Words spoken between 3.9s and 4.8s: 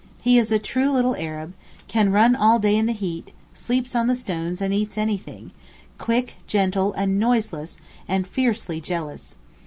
on the stones and